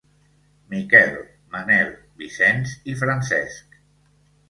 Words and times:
Miquel, 0.73 1.11
Manel, 1.57 1.93
Vicenç 2.25 2.77
i 2.95 3.01
Francesc. 3.07 3.83